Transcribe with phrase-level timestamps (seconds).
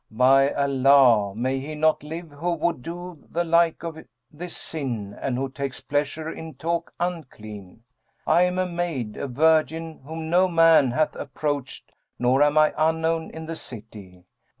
[0.09, 3.99] By Allah, may he not live who would do the like of
[4.31, 7.83] this sin and who takes pleasure in talk unclean!
[8.25, 13.29] I am a maid, a virgin whom no man hath approached, nor am I unknown
[13.29, 14.23] in the city.